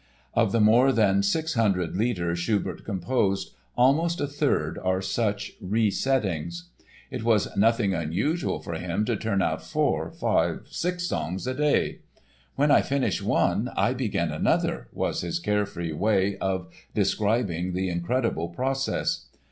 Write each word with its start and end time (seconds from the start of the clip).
Of 0.33 0.51
the 0.51 0.59
more 0.59 0.91
than 0.91 1.21
six 1.21 1.53
hundred 1.53 1.95
Lieder 1.95 2.35
Schubert 2.35 2.83
composed 2.83 3.51
almost 3.77 4.19
a 4.19 4.25
third 4.25 4.79
are 4.79 4.99
such 4.99 5.51
resettings. 5.61 6.69
It 7.11 7.21
was 7.23 7.55
nothing 7.55 7.93
unusual 7.93 8.59
for 8.63 8.73
him 8.73 9.05
to 9.05 9.15
turn 9.15 9.43
out 9.43 9.61
four, 9.63 10.09
five, 10.09 10.61
six 10.71 11.03
songs 11.03 11.45
a 11.45 11.53
day. 11.53 11.99
"When 12.55 12.71
I 12.71 12.81
finish 12.81 13.21
one 13.21 13.69
I 13.77 13.93
begin 13.93 14.31
another," 14.31 14.87
was 14.91 15.21
his 15.21 15.37
carefree 15.37 15.91
way 15.93 16.35
of 16.39 16.73
describing 16.95 17.73
the 17.73 17.89
incredible 17.89 18.49
process. 18.49 19.27